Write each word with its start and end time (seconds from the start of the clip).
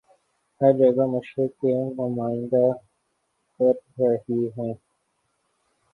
ہر 0.61 0.71
جگہ 0.77 1.05
مشرق 1.07 1.51
کی 1.61 1.73
نمائندہ 1.97 2.65
کرہی 3.59 4.41
ہیں 4.57 4.73